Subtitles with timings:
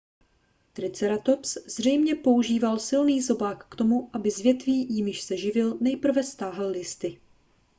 [0.73, 6.67] triceratops zřejmě používal silný zobák k tomu aby z větví jimiž se živil nejprve stáhl
[6.67, 7.19] listy